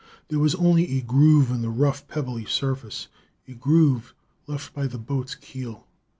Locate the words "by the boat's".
4.73-5.35